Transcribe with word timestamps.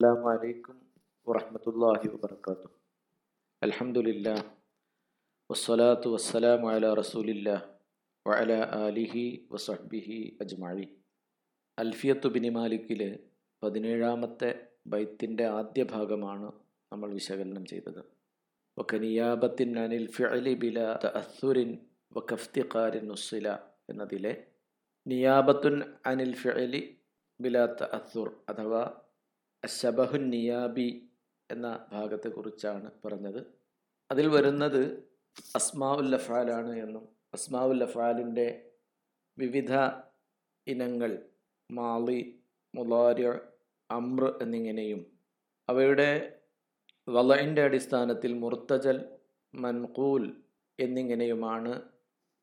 അസ്സാം 0.00 0.18
വലൈക്കും 0.24 0.76
വറഹമത്തല്ലാഹി 1.26 2.08
വബർക്കാത്തു 2.12 2.68
അലഹമുല്ല 3.62 4.28
വസ്സലാത്തു 5.50 6.08
വസ്സലാം 6.12 6.62
അല 6.66 6.92
റസൂലില്ല 6.94 7.48
വഅല 8.26 8.52
ആലിഹി 8.78 9.24
വസഹ്ബിഹി 9.52 10.18
അജ്മാഴി 10.40 10.86
അൽഫിയത്തു 11.78 12.28
ബിനി 12.28 12.50
മാലിക്കിലെ 12.50 13.10
പതിനേഴാമത്തെ 13.62 14.50
ബൈത്തിന്റെ 14.86 15.46
ആദ്യ 15.52 15.84
ഭാഗമാണ് 15.94 16.48
നമ്മൾ 16.92 17.08
വിശകലനം 17.12 17.66
ചെയ്തത്. 17.66 18.00
വക്കനിയാബത്തിൻ 18.76 19.72
അനിൽ 19.84 20.06
ഫിഅലി 20.16 20.54
ബില 20.62 20.78
തഅസുരിൻ 21.04 21.70
വക്കഫ്തിഖാരിൻ 22.12 23.06
നുസ്സില 23.10 23.46
എന്നതിലെ 23.88 24.34
നിയാബത്തുൻ 25.06 25.76
അനിൽ 26.04 26.32
ഫിഅലി 26.36 26.82
ബില 27.40 27.66
തഅസുർ 27.80 28.30
അഥവാ 28.48 28.84
അഷബഹുൻ 29.68 30.24
നിയാബി 30.34 30.88
എന്ന 31.50 31.66
ഭാഗത്തെക്കുറിച്ചാണ് 31.92 32.88
പറഞ്ഞത്. 33.04 33.40
അതിൽ 34.10 34.26
വരുന്നത് 34.36 34.82
അസ്മാഉൽ 35.58 36.14
അഫാലാണ് 36.18 36.72
എന്നും 36.84 37.04
അസ്മാഉൽ 37.34 37.82
അഫാലിന്റെ 37.86 38.46
വിവിധ 39.38 39.72
ഇനങ്ങൾ 40.66 41.10
മാളി 41.70 42.20
മുലാര്യ 42.74 43.28
അമ്ര 43.90 44.24
എന്നിങ്ങനെയും 44.42 45.00
അവയുടെ 45.68 46.08
വളയിന്റെ 47.08 47.62
അടിസ്ഥാനത്തിൽ 47.68 48.32
മുർത്തജൽ 48.42 48.96
മൻകൂൽ 49.54 50.24
എന്നിങ്ങനെയുമാണ് 50.78 51.74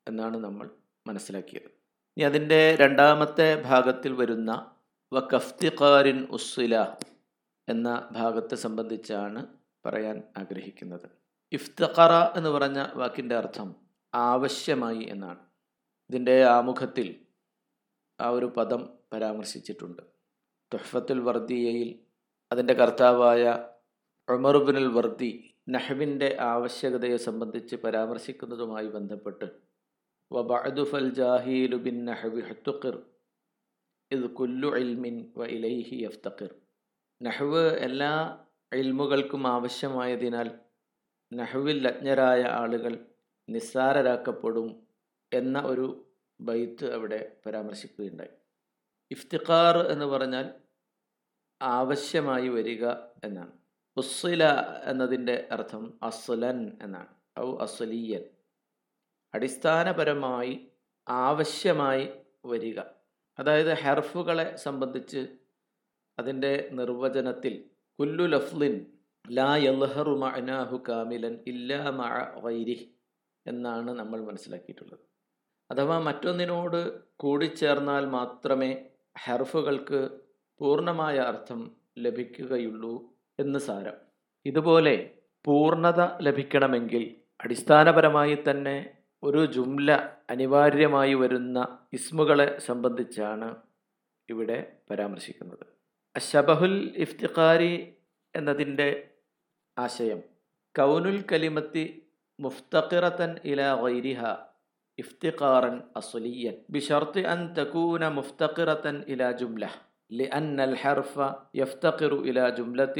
എന്നാണ് 0.07 0.37
നമ്മൾ 0.37 0.67
മനസ്സിലാക്കിയത്. 1.05 1.69
ഇനി 2.17 2.23
അതിന്റെ 2.29 2.61
രണ്ടാമത്തെ 2.81 3.49
ഭാഗത്തിൽ 3.69 4.11
വരുന്ന 4.21 4.51
വ 5.11 5.19
കഫ്തിഖാരിൻ 5.33 6.19
ഉസ്സില 6.37 6.75
എന്ന 7.69 8.09
ഭാഗത്തെ 8.11 8.55
സംബന്ധിച്ചാണ് 8.55 9.47
പറയാൻ 9.85 10.23
ആഗ്രഹിക്കുന്നത്. 10.37 11.09
ഇഫ്തഖറ 11.51 12.37
എന്ന് 12.37 12.49
പറഞ്ഞ 12.49 12.85
വാക്കിന്റെ 12.95 13.35
അർത്ഥം 13.35 13.75
ആവശ്യമായി 14.15 15.03
എന്നാണ്. 15.09 15.39
ഇതിന്റെ 16.09 16.43
ആമുഖത്തിൽ 16.43 17.25
ആ 18.21 18.29
ഒരു 18.29 18.45
പദം 18.45 18.89
പരാമർശിച്ചിട്ടുണ്ട്. 19.13 20.01
തുഹഫത്തുൽ 20.73 21.19
വർദിയയിൽ 21.19 21.99
അതിന്റെ 22.51 22.73
കർത്താവായ 22.73 23.69
ഉമറുബിനുൽ 24.29 24.87
വർദി 24.87 25.53
നഹ്വിന്റെ 25.69 26.37
ആവശ്യകതയെ 26.39 27.17
സംബന്ധിച്ച് 27.17 27.75
പരാമർശിക്കുന്നതുമായി 27.75 28.87
ബന്ധപ്പെട്ട് 28.87 29.47
വബഅദുഫൽ 30.31 31.09
ജാഹീലു 31.09 31.77
നഹ്വി 31.77 32.41
ഹത്തുഖിർ 32.41 32.95
ഇത് 34.11 34.29
കുല്ലു 34.29 34.75
ഇൽമിൻ 34.75 35.31
വ 35.37 35.45
ഇലൈഹി 35.45 35.95
യഫ്തഖിർ. 36.03 36.51
നഹ്വ് 37.21 37.71
എല്ലാ 37.77 38.39
ഇൽമുകൾക്കും 38.73 39.47
ആവശ്യമായതിനാൽ 39.47 40.51
നഹ്വിൽ 41.33 41.87
അജ്ഞരായ 41.87 42.41
ആളുകൾ 42.41 43.05
നിസ്സാരരാക്കപ്പെടും 43.49 44.87
എന്ന 45.33 45.59
ഒരു 45.59 46.05
ബൈത്ത് 46.41 46.93
അവിടെ 46.93 47.31
പരാമർശിക്കുകയുണ്ടായി. 47.45 48.29
ഇഫ്തിഖാർ 49.11 49.77
എന്ന് 49.77 50.05
പറഞ്ഞാൽ 50.05 50.53
ആവശ്യമായി 51.61 52.47
വരിക 52.47 52.89
എന്നാണ്. 53.23 53.51
ഉസ്സില 53.97 54.43
എന്നതിന്റെ 54.85 55.47
അർത്ഥം 55.51 55.99
അസുലൻ 56.03 56.77
എന്നാണ്. 56.81 57.39
ഔ 57.39 57.57
അസുലിയൻ. 57.57 58.23
അടിസ്ഥാനപരമായി 59.33 60.67
ആവശ്യമായി 61.09 62.09
വരിക. 62.45 62.79
അതായത് 63.39 63.73
ഹെർഫുകളെ 63.73 64.55
സംബന്ധിച്ച് 64.55 65.27
അതിന്റെ 66.17 66.69
നിർവചനത്തിൽ 66.71 67.53
കുല്ലു 67.99 68.25
ലഫ്ലിൻ 68.25 68.75
ലാ 69.25 69.51
യൽഹറു 69.65 70.13
മഅനാഹു 70.23 70.77
കാമിലൻ 70.89 71.35
ഇല്ലാ 71.51 71.81
മഅ 71.99 72.15
എന്നാണ് 73.45 73.91
നമ്മൾ 73.99 74.19
മനസ്സിലാക്കിയിട്ടുള്ളത്. 74.27 75.03
അഥവാ 75.69 75.97
മറ്റൊന്നിനോട് 75.99 76.79
കൂടിച്ചേർന്നാൽ 77.17 78.03
മാത്രമേ 78.17 78.71
ഹെർഫുകൾക്ക് 79.25 79.99
പൂർണമായ 80.59 81.17
അർത്ഥം 81.31 81.61
ലഭിക്കുകയുള്ളൂ 81.97 82.93
എന്ന് 83.39 83.59
സാരം. 83.59 83.97
ഇതുപോലെ 84.45 84.95
പൂർണത 85.45 86.01
ലഭിക്കണമെങ്കിൽ 86.27 87.03
അടിസ്ഥാനപരമായി 87.43 88.35
തന്നെ 88.47 88.77
ഒരു 89.23 89.41
ജുംല 89.45 89.91
അനിവാര്യമായി 90.29 91.13
വരുന്ന 91.13 91.57
ഇസ്മുകളെ 91.93 92.47
സംബന്ധിച്ചാണ് 92.67 93.49
ഇവിടെ 94.29 94.57
പരാമർശിക്കുന്നത്. 94.89 95.65
അഷബഹുൽ 96.14 96.76
ഇഫ്തിഖാരി 97.04 97.72
എന്നതിൻ്റെ 98.34 98.88
ആശയം 99.76 100.20
കൗനുൽ 100.74 101.18
കലിമത്തി 101.30 101.84
മുഫ്തഖിറത്തൻ 102.38 103.30
ഇല 103.50 103.62
ഗൈരിഹ 103.80 104.22
ഇഫ്തിഖാറൻ 104.98 105.76
അസുലിയൻ 105.96 106.56
ബിഷർത്ത് 106.74 107.22
അൻ 107.32 107.40
തകൂന 107.58 108.12
മുഫ്തഖിറത്തൻ 108.18 108.98
ഇല 109.14 109.30
ജുംല 109.38 109.64
لأن 110.10 110.58
الحرف 110.62 111.14
يفتقر 111.56 112.12
إلى 112.20 112.44
جملة 112.52 112.96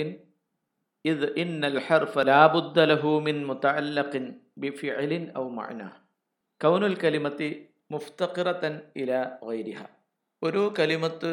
إذ 1.05 1.21
إن 1.35 1.63
الحرف 1.65 2.15
لا 2.23 2.43
بد 2.49 2.77
له 2.83 3.05
من 3.21 3.37
متعلق 3.45 4.13
بفعل 4.57 5.13
أو 5.37 5.45
معنى 5.51 5.89
كون 6.61 6.83
الكلمة 6.85 7.41
مفتقرة 7.91 8.65
إلى 8.97 9.19
غيرها 9.45 9.87
ഒരു 10.43 10.63
കലിമത്ത് 10.77 11.31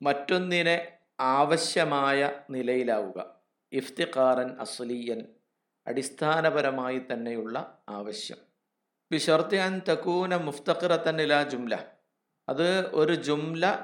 മറ്റൊന്നിനെ 0.00 0.76
ആവശ്യമായ 1.21 2.31
നിലയിലാവുക. 2.49 3.35
ഇഫ്തിഖാറൻ 3.71 4.59
അസ്ലീയൻ 4.59 5.25
അടിസ്ഥാനപരമായി 5.87 7.01
തന്നെയുള്ള 7.13 7.83
ആവശ്യം. 7.89 8.37
ബിഷർത്തി 9.11 9.55
അൻ 9.55 9.81
തക്കൂന 9.89 10.35
മുഫ്തഖിറത്തൻ 10.35 11.21
ഇല 11.21 11.43
ജുംല. 11.43 11.77
അത് 12.49 12.87
ഒരു 12.87 13.15
ജുംല 13.15 13.79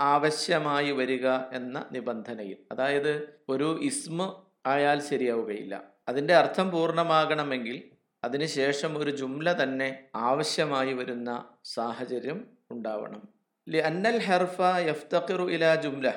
ആവശ്യമായി 0.00 0.90
വരിക 0.90 1.28
എന്ന 1.28 1.86
നിബന്ധനയിൽ. 1.92 2.56
അതായത് 2.72 3.40
ഒരു 3.48 3.78
ഇസ്മ 3.82 4.42
ആയാൽ 4.66 5.00
ശരിയാവുകയില്ല. 5.00 5.82
അതിന്റെ 6.08 6.34
അർത്ഥം 6.34 6.70
പൂർണമാകണമെങ്കിൽ 6.70 7.82
അതിനുശേഷം 8.24 8.98
ഒരു 8.98 9.10
ജുംല 9.10 9.62
തന്നെ 9.62 10.06
ആവശ്യമായി 10.14 10.92
വരുന്ന 10.92 11.44
സാഹചര്യം 11.64 12.46
ഉണ്ടാവണം. 12.70 13.28
ലി 13.68 13.78
അന്നൽ 13.78 14.18
ഹെർഫ 14.18 14.60
യഫ്തഖിറു 14.76 15.44
ഇല 15.44 15.74
ജുംല. 15.74 16.12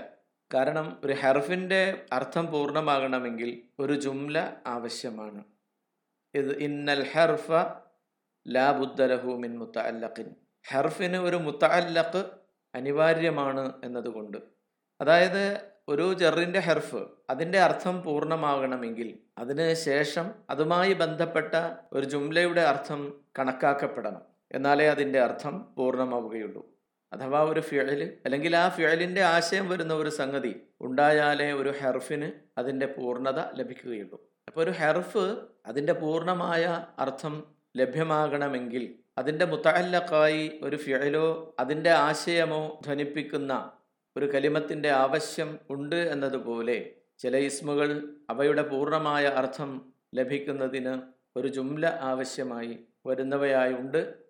കാരണം 0.54 0.98
ഒരു 1.04 1.14
ഹെർഫിന്റെ 1.14 2.02
അർത്ഥം 2.14 2.52
പൂർണമാകണമെങ്കിൽ 2.52 3.62
ഒരു 3.80 3.94
ജുംല 3.94 4.54
ആവശ്യമാണ്. 4.68 5.44
ഇത് 6.36 6.58
ഇന്നൽ 6.58 7.08
ഹെർഫ 7.08 7.52
ലാ 8.48 8.72
ബുദ്ധലഹു 8.72 9.28
മിൻ 9.28 9.60
മുത്തഅല്ലഖിൻ. 9.60 10.36
ഹെർഫിന് 10.68 11.18
ഒരു 11.18 11.36
മുത്ത 11.36 11.66
അല്ലഖ് 11.66 12.24
അനിവാര്യമാണ് 12.76 13.74
എന്നതുകൊണ്ട്. 13.84 14.38
അതായത് 15.02 15.74
ഒരു 15.88 16.14
ജെറിന്റെ 16.14 16.60
ഹെർഫ് 16.60 17.06
അതിന്റെ 17.30 17.60
അർത്ഥം 17.60 18.04
പൂർണമാകണമെങ്കിൽ 18.04 19.20
അതിന് 19.38 19.74
ശേഷം 19.74 20.32
അതുമായി 20.50 20.94
ബന്ധപ്പെട്ട 20.94 21.54
ഒരു 21.94 22.06
ജുംലയുടെ 22.06 22.62
അർത്ഥം 22.62 23.14
കണക്കാക്കപ്പെടണം. 23.40 24.22
എന്നാലേ 24.52 24.88
അതിന്റെ 24.88 25.20
അർത്ഥം 25.20 25.76
പൂർണമാവുകയുള്ളൂ. 25.78 26.73
അഥവാ 27.14 27.44
ഒരു 27.44 27.60
ഫിഴൽ 27.60 28.20
അല്ലെങ്കിൽ 28.26 28.56
ആ 28.56 28.70
ഫിഴലിന്റെ 28.70 29.22
ആശയം 29.22 29.70
വരുന്ന 29.70 29.94
ഒരു 29.94 30.10
സംഗതി 30.10 30.56
ഉണ്ടായാലേ 30.82 31.52
ഒരു 31.52 31.74
ഹെർഫിന് 31.82 32.32
അതിന്റെ 32.58 32.86
പൂർണത 32.86 33.40
ലഭിക്കുകയുള്ളൂ. 33.56 34.20
അപ്പോൾ 34.48 34.62
ഒരു 34.62 34.72
ഹെർഫ് 34.72 35.38
അതിന്റെ 35.66 35.94
പൂർണമായ 35.94 36.86
അർത്ഥം 37.00 37.44
ലഭ്യമാകണമെങ്കിൽ 37.78 38.96
അതിന്റെ 39.18 39.46
മുത്തല്ലക്കായി 39.46 40.60
ഒരു 40.64 40.76
ഫിഴലോ 40.76 41.56
അതിന്റെ 41.60 41.90
ആശയമോ 41.90 42.82
ധ്വനിപ്പിക്കുന്ന 42.86 43.72
ഒരു 44.18 44.26
കലിമത്തിന്റെ 44.26 44.90
ആവശ്യം 44.90 45.60
ഉണ്ട് 45.70 45.96
എന്നതുപോലെ 45.96 46.92
ചില 47.20 47.38
ഇസ്മുകൾ 47.38 47.90
അവയുടെ 48.30 48.62
പൂർണമായ 48.62 49.26
അർത്ഥം 49.26 49.92
ലഭിക്കുന്നതിന് 50.16 51.02
ഒരു 51.38 51.48
ജുംല 51.48 51.86
ആവശ്യമായി 52.02 52.80
വരുന്നവയായുണ്ട്. 53.08 54.23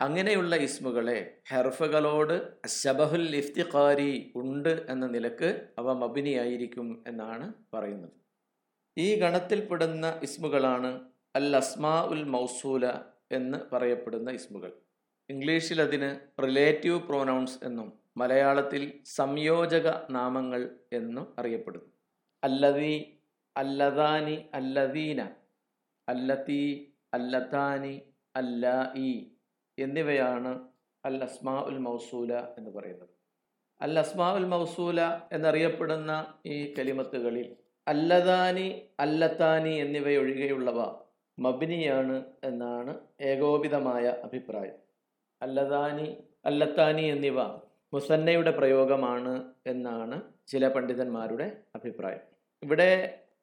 അങ്ങനെയുള്ള 0.00 0.56
ഇസ്മുകളെ 0.56 1.18
ഹെർഫുകളോട് 1.48 2.34
ശബഹുൽ 2.66 3.36
ഇഫ്തിഖാരി 3.36 4.32
ഉണ്ട് 4.34 4.86
എന്ന 4.88 5.06
നിലയ്ക്ക് 5.06 5.68
അവ 5.78 5.94
മബിനിയായിരിക്കും 5.94 7.02
എന്നാണ് 7.06 7.46
പറയുന്നത്. 7.74 8.12
ഈ 8.96 9.06
ഗണത്തിൽപ്പെടുന്ന 9.20 10.20
ഇസ്മുകളാണ് 10.22 10.90
അൽ 11.36 11.56
അസ്മാ 11.56 11.94
ഉൽ 12.02 12.24
മൗസൂല 12.24 12.86
എന്ന് 13.32 13.58
പറയപ്പെടുന്ന 13.72 14.30
ഇസ്മുകൾ. 14.30 14.72
ഇംഗ്ലീഷിൽ 15.30 15.80
അതിന് 15.82 16.10
റിലേറ്റീവ് 16.42 17.00
പ്രൊനൗൺസ് 17.00 17.58
എന്നും 17.64 17.88
മലയാളത്തിൽ 18.16 18.82
സംയോജക 19.04 19.88
നാമങ്ങൾ 20.10 20.62
എന്നും 20.92 21.26
അറിയപ്പെടുന്നു. 21.38 21.90
അല്ലതീ 22.42 22.94
അല്ലദാനി 23.56 24.36
അല്ലദീന 24.54 25.20
അല്ലതീ 26.08 26.62
അല്ലതാനി 27.14 27.94
അല്ല 28.34 28.64
എന്നിവയാണ് 29.78 30.52
അൽ 31.04 31.22
അസ്മാ 31.22 31.54
ഉൽ 31.60 31.78
മൗസൂല 31.78 32.32
എന്ന് 32.58 32.70
പറയുന്നത്. 32.70 33.12
അൽ 33.80 33.98
അസ്മാ 33.98 34.32
ഉൽ 34.32 34.46
മൗസൂല 34.46 35.00
എന്നറിയപ്പെടുന്ന 35.32 36.12
ഈ 36.46 36.74
കലിമത്തുകളിൽ 36.78 37.56
അല്ലതാനി 37.86 38.68
അല്ലത്താനി 39.00 39.74
എന്നിവയൊഴികെയുള്ളവ 39.78 40.80
മബിനിയാണ് 41.38 42.24
എന്നാണ് 42.44 42.92
ഏകോപിതമായ 43.20 44.04
അഭിപ്രായം. 44.24 44.78
അല്ലതാനി 45.42 46.08
അല്ലത്താനി 46.44 47.02
എന്നിവ 47.02 47.40
മുസന്നയുടെ 47.92 48.50
പ്രയോഗമാണ് 48.50 49.34
എന്നാണ് 49.66 50.22
ചില 50.48 50.68
പണ്ഡിതന്മാരുടെ 50.68 51.46
അഭിപ്രായം. 51.76 52.24
ഇവിടെ 52.62 52.90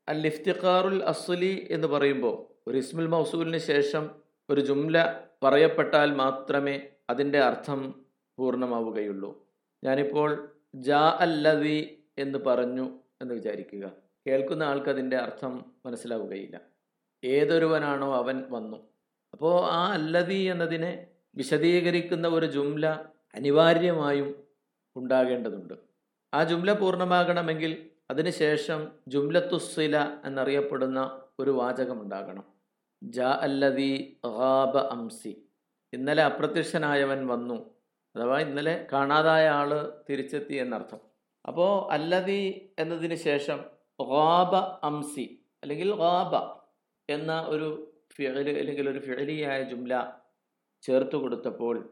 അൽ 0.07 0.27
ഇഫ്തിഖാറുൽ 0.27 1.03
അസ്ലി 1.03 1.68
എന്ന് 1.71 1.88
പറയുമ്പോൾ 1.88 2.35
ഒരു 2.68 2.77
ഇസ്മുൽ 2.77 3.07
മൗസൂലിന് 3.07 3.57
ശേഷം 3.57 4.23
ഒരു 4.54 4.62
ജുംല 4.62 5.20
പറയപ്പെട്ടാൽ 5.44 6.16
മാത്രമേ 6.16 6.82
അതിന്റെ 7.10 7.40
അർത്ഥം 7.40 8.06
പൂർണമാവുകയുള്ളൂ. 8.38 9.48
ഞാനിപ്പോൾ 9.84 10.52
ജാ 10.76 11.18
അല്ലതി 11.20 12.04
എന്ന് 12.18 12.40
പറഞ്ഞു 12.40 13.00
എന്ന് 13.22 13.34
വിചാരിക്കുക. 13.34 13.92
കേൾക്കുന്ന 14.28 14.64
ആൾക്ക് 14.64 14.90
അതിന്റെ 14.90 15.18
അർത്ഥം 15.18 15.66
മനസ്സിലാവുകയില്ല. 15.86 16.62
ഏതൊരുവനാണോ 17.24 18.16
അവൻ 18.16 18.44
വന്നു. 18.50 18.78
അപ്പോൾ 19.34 19.66
ആ 19.66 19.94
അല്ലതി 19.94 20.36
എന്നതിനെ 20.36 21.08
വിശദീകരിക്കുന്ന 21.36 22.28
ഒരു 22.28 22.46
ജുംല 22.46 22.88
അനിവാര്യമായും 23.36 24.44
ഉണ്ടാകേണ്ടതുണ്ട്. 24.96 25.74
ആ 26.34 26.44
ജുംല 26.44 26.74
പൂർണമാകണമെങ്കിൽ 26.74 27.90
അതിനുശേഷം 28.10 28.88
ജുംലത്തുസ്സില 29.08 30.18
എന്നറിയപ്പെടുന്ന 30.26 31.22
ഒരു 31.40 31.52
വാചകം 31.52 32.02
ഉണ്ടാകണം 32.02 32.53
ജാ 33.04 33.30
അല്ലതി 33.42 34.18
ഹാബ 34.26 34.78
അംസി. 34.78 35.48
ഇന്നലെ 35.94 36.24
അപ്രത്യക്ഷനായവൻ 36.24 37.28
വന്നു. 37.28 37.72
അഥവാ 38.16 38.40
ഇന്നലെ 38.40 38.88
കാണാതായ 38.94 39.48
ആൾ 39.48 39.92
തിരിച്ചെത്തി 40.10 40.54
എന്നർത്ഥം. 40.54 41.00
അപ്പോൾ 41.46 41.94
അല്ലതി 41.94 42.72
എന്നതിന് 42.80 43.16
ശേഷം 43.16 43.60
ഹാബ 44.02 44.56
അംസി 44.56 45.46
അല്ലെങ്കിൽ 45.64 45.94
ഹാബ 45.94 46.36
എന്ന 47.10 47.42
ഒരു 47.42 47.94
ഫിഴൽ 48.16 48.58
അല്ലെങ്കിൽ 48.58 48.90
ഒരു 48.90 49.00
ഫിഴലിയായ 49.00 49.64
ജുംല 49.64 50.14
ചേർത്ത് 50.82 51.16
കൊടുത്തപ്പോൾ 51.16 51.90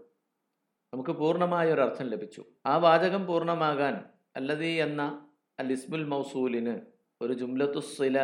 നമുക്ക് 0.93 1.11
പൂർണമായ 1.11 1.73
ഒരു 1.73 1.81
അർത്ഥം 1.81 2.07
ലഭിച്ചു. 2.07 2.45
ആ 2.65 2.77
വാചകം 2.77 3.27
പൂർണമാകാൻ 3.27 4.03
അല്ലതി 4.35 4.65
എന്ന 4.65 5.27
അൽ 5.59 5.71
ഇസ്മുൽ 5.71 6.05
മൗസൂലിന് 6.07 6.79
ഒരു 7.21 7.33
ജുംലത്തുസില 7.33 8.19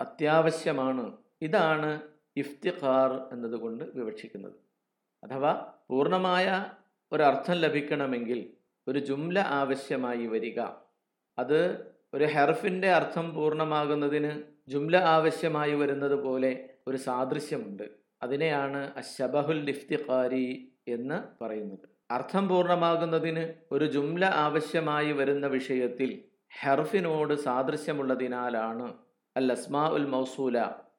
അത്യാവശ്യമാണ്. 0.00 1.16
ഇതാണ് 1.42 2.17
ഇഫ്തിഖാർ 2.38 3.10
എന്നതുകൊണ്ട് 3.32 3.84
വിവക്ഷിക്കുന്നത്. 3.94 4.56
അഥവാ 5.24 5.52
പൂർണമായ 5.90 6.66
ഒരർത്ഥം 7.12 7.54
ലഭിക്കണമെങ്കിൽ 7.54 8.40
ഒരു 8.88 8.98
ജുംല 8.98 9.38
ആവശ്യമായി 9.38 10.26
വരിക. 10.26 10.60
അത് 11.38 11.58
ഒരു 12.14 12.24
ഹെർഫിന്റെ 12.24 12.88
അർത്ഥം 12.92 13.34
പൂർണമാകുന്നതിന് 13.34 14.32
ജുംല 14.68 14.96
ആവശ്യമായി 14.96 15.74
വരുന്നത് 15.74 16.12
പോലെ 16.12 16.70
ഒരു 16.88 16.96
സാദൃശ്യമുണ്ട്. 16.96 17.82
അതിനെയാണ് 18.22 18.92
അശബഹുൽ 18.96 19.68
ഇഫ്തിഖാരി 19.68 20.72
എന്ന് 20.88 21.44
പറയുന്നത്. 21.44 21.86
അർത്ഥം 22.10 22.48
പൂർണമാകുന്നതിന് 22.48 23.44
ഒരു 23.72 23.84
ജുംല 23.84 24.24
ആവശ്യമായി 24.24 25.12
വരുന്ന 25.12 25.46
വിഷയത്തിൽ 25.46 26.10
ഹെർഫിനോട് 26.60 27.34
സാദൃശ്യമുള്ളതിനാലാണ് 27.34 28.86
അൽ 29.36 29.52
അസ്മാ 29.52 29.88
ഉൽ 29.88 30.06
മൗസൂല 30.06 30.58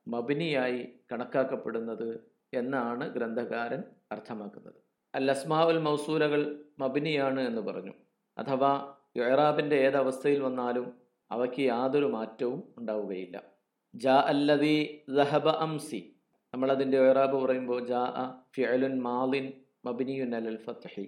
മബിനിയായി 0.09 0.81
കണക്കാക്കപ്പെടുന്നത് 1.11 2.09
എന്നാണ് 2.53 3.09
ഗ്രന്ഥകാരൻ 3.09 3.83
അർത്ഥമാക്കുന്നത്. 4.11 4.79
അൽ 5.15 5.31
അസ്മാ 5.31 5.59
ഉൽ 5.63 5.79
മൗസൂലകൾ 5.79 6.41
മബിനിയാണ് 6.79 7.41
എന്ന് 7.41 7.61
പറഞ്ഞു. 7.61 7.93
അഥവാ 8.37 8.95
യൊറാബിന്റെ 9.17 9.75
ഏതവസ്ഥയിൽ 9.75 10.39
വന്നാലും 10.41 10.87
അവയ്ക്ക് 11.31 11.61
യാതൊരു 11.61 12.05
മാറ്റവും 12.05 12.63
ഉണ്ടാവുകയില്ല. 12.77 13.37
ജാ 13.95 14.15
അല്ലതി 14.33 14.77
ദഹബ 15.09 15.47
അംസി. 15.47 16.01
നമ്മളതിന്റെ 16.53 16.97
ഒയറാബ് 16.99 17.37
പറയുമ്പോൾ 17.45 17.79
ജാ 17.85 18.03
അ 18.23 18.25
മാലിൻ 18.97 19.53
മബിനിയുൻ 19.85 20.35
അലൽ 20.35 20.57
ഫത്തഹി 20.57 21.05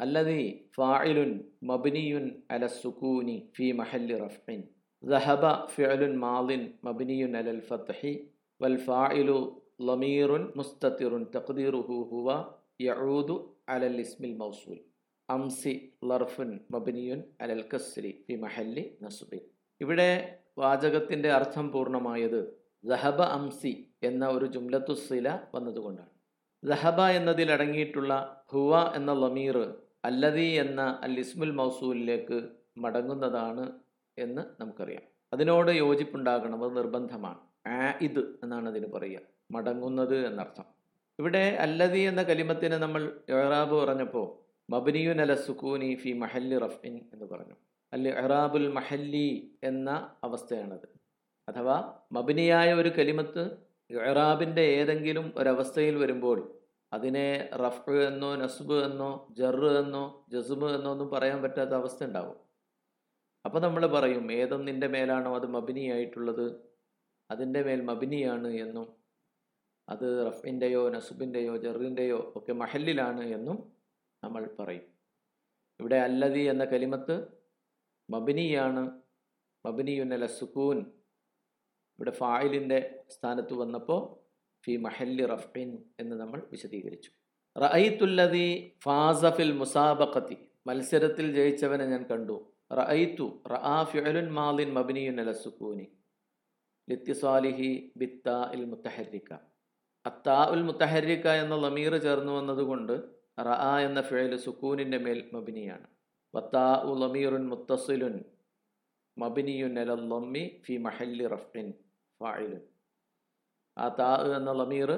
അല്ലതി 0.00 0.70
ഫാഇലുൻ 0.76 1.30
മബിനിയുൻ 1.62 2.24
അല 2.50 2.66
സുക്കൂനി 2.66 3.50
ഫി 3.56 3.72
മഹല്ലി 3.72 4.14
റഫ്ഇൻ. 4.18 4.60
ദഹബ 5.02 5.44
ഫിഅലുൻ 5.66 6.14
മാലിൻ 6.18 6.62
മബിനിയുൻ 6.84 7.36
അലൽ 7.36 7.60
ഫത്ഹി. 7.60 8.12
വൽ 8.60 8.76
ഫാഇലു 8.76 9.38
ലമീറുൻ 9.82 10.42
മുസ്തത്തിറുൻ 10.56 11.22
തഖ്ദീറുഹു 11.36 11.96
ഹുവ 12.10 12.28
യഊദു 12.80 13.36
അലൽ 13.68 13.98
ഇസ്മിൽ 14.00 14.34
മൗസൂൽ. 14.36 14.78
അംസി 15.28 15.72
ലർഫുൻ 16.04 16.50
മബിനിയുൻ 16.70 17.20
അലൽ 17.40 17.64
കസ്രി 17.74 18.10
ഫി 18.26 18.34
മഹല്ലി 18.34 18.84
നസുബിൻ 19.02 19.42
ഇവിടെ 19.80 20.38
വാചകത്തിന്റെ 20.58 21.32
അർത്ഥം 21.32 21.72
പൂർണമായത് 21.72 22.40
ജഹബ 22.84 23.20
അംസി 23.22 23.72
എന്ന 24.02 24.28
ഒരു 24.28 24.46
ജുംലത്തുസില 24.46 25.28
വന്നതുകൊണ്ടാണ്. 25.54 26.12
ജഹബ 26.62 27.00
എന്നതിൽ 27.00 27.52
അടങ്ങിയിട്ടുള്ള 27.52 28.12
ഹുവ 28.52 28.92
എന്ന 28.96 29.12
ലമീർ 29.12 29.56
അല്ലതി 30.04 30.48
എന്ന 30.64 31.00
അൽ 31.02 31.14
ഇസ്മുൽ 31.18 31.52
മൗസൂലിലേക്ക് 31.52 32.38
മടങ്ങുന്നതാണ് 32.76 33.66
എന്ന് 34.18 34.42
നമുക്കറിയാം. 34.60 35.02
അതിനോട് 35.32 35.70
യോജിപ്പുണ്ടാകണം 35.70 36.64
അത് 36.64 36.76
നിർബന്ധമാണ്. 36.76 37.40
ആ 37.66 37.98
ഇത് 38.02 38.40
എന്നാണ് 38.42 38.68
അതിന് 38.68 38.86
പറയുക. 38.86 39.20
മടങ്ങുന്നത് 39.50 40.26
എന്നർത്ഥം. 40.26 40.64
ഇവിടെ 41.18 41.56
അല്ലതി 41.60 41.98
എന്ന 41.98 42.22
കലിമത്തിന് 42.22 42.72
നമ്മൾ 42.72 43.20
എഹ്റാബ് 43.28 43.74
പറഞ്ഞപ്പോൾ 43.74 44.26
മബനിയുൻ 44.70 45.20
അല 45.20 45.34
സുക്കൂനി 45.34 45.94
ഫി 45.94 46.12
മഹല്ലി 46.12 46.58
റഫ്ഇൻ 46.58 47.00
എന്ന് 47.12 47.26
പറഞ്ഞു. 47.26 47.56
അല്ല 47.92 48.08
എഹ്റാബുൽ 48.08 48.72
മഹല്ലി 48.72 49.58
എന്ന 49.64 50.16
അവസ്ഥയാണത്. 50.24 50.86
അഥവാ 51.48 51.98
മബനിയായ 52.12 52.72
ഒരു 52.72 52.88
കലിമത്ത് 52.88 53.56
എഹ്റാബിന്റെ 53.90 54.62
ഏതെങ്കിലും 54.62 55.32
ഒരവസ്ഥയിൽ 55.36 55.96
വരുമ്പോൾ 55.96 56.56
അതിനെ 56.92 57.50
റഫ് 57.52 57.90
എന്നോ 57.90 58.36
നസ്ബ് 58.36 58.84
എന്നോ 58.84 59.26
ജറ് 59.30 59.70
എന്നോ 59.80 60.24
ജസുബ് 60.32 60.74
എന്നോ 60.74 60.90
ഒന്നും 60.90 61.10
പറയാൻ 61.10 61.42
പറ്റാത്ത 61.42 61.70
അവസ്ഥ 61.70 62.04
ഉണ്ടാവും. 62.04 62.38
അപ്പോൾ 63.44 63.60
നമ്മൾ 63.60 63.86
പറയും 63.86 64.32
ഏതൊന്നിന്റെ 64.32 64.86
മേലാണോ 64.86 65.34
അത് 65.36 65.46
മബിനിയായിട്ടുള്ളത്? 65.46 66.69
അതിന്റെ 67.30 67.60
മേൽ 67.66 67.80
മബിനിയാണ് 67.90 68.50
എന്നും 68.64 68.86
അത് 69.88 70.06
റഫിന്റെയോ 70.28 70.82
നസുബിന്റെയോ 70.94 71.52
ജറിന്റെയോ 71.64 72.18
ഒക്കെ 72.38 72.52
മഹല്ലിലാണ് 72.62 73.22
എന്നും 73.36 73.58
നമ്മൾ 74.22 74.42
പറയും. 74.58 74.86
ഇവിടെ 75.80 75.98
അല്ലതി 76.06 76.42
എന്ന 76.52 76.64
കലിമത്ത് 76.72 77.14
മബിനിയാണ്. 78.08 78.82
മബിനിയുനല 79.64 80.26
സുക്കൂൻ 80.38 80.78
ഇവിടെ 81.98 82.12
ഫായിലിന്റെ 82.20 82.78
സ്ഥാനത്ത് 83.14 83.54
വന്നപ്പോൾ 83.62 84.00
ഫി 84.64 84.72
മഹല്ലി 84.86 85.24
റഫ്ഇൻ 85.34 85.70
എന്ന് 86.00 86.14
നമ്മൾ 86.22 86.38
വിശദീകരിച്ചു. 86.52 87.10
റഅയ്ത്തുല്ലതി 87.56 88.46
ഫാസഫിൽ 88.84 89.52
മുസാബഖത്തി 89.60 90.36
മത്സരത്തിൽ 90.68 91.26
ജയിച്ചവനെ 91.38 91.86
ഞാൻ 91.92 92.02
കണ്ടു. 92.10 92.36
റഅയ്ത്തു 92.78 93.26
റഅ 93.54 93.76
ഫിഅലുൻ 93.92 94.28
മാലിൻ 94.38 94.70
മബിനിയുന്നല 94.78 95.32
സുക്കൂനി 95.44 95.86
ലിത്തിസാലിഹി 96.90 97.70
ബിത്ത 98.00 98.28
ഇൽ 98.54 98.64
മുത്തഹരിക്ക. 98.64 99.30
അത്താ 100.04 100.38
ഉൽ 100.52 100.62
മുത്തഹരിക്ക 100.68 101.26
എന്ന 101.42 101.54
ലമീർ 101.64 101.94
ചേർന്നു 102.06 102.32
വന്നതുകൊണ്ട് 102.38 102.94
റആ 103.48 103.72
എന്ന 103.88 104.00
ഫിഴൽ 104.00 104.32
സുക്കൂനിന്റെ 104.36 104.98
മേൽ 104.98 105.18
മബിനിയാണ്. 105.32 105.86
വത്താ 106.34 106.66
ഉ 106.88 106.92
ലമീറുൻ 107.02 107.44
മുത്തസിലുൻ 107.52 108.16
മബിനിയുൻ 109.16 109.78
അല 109.82 109.94
ലമ്മി 110.12 110.44
ഫി 110.64 110.74
മഹല്ലി 110.86 111.26
റഫ്ഇൻ 111.34 111.68
ഫായിലുൻ 112.20 112.62
ആ 113.76 113.86
താ 113.98 114.10
എന്ന 114.38 114.50
ലമീർ 114.52 114.90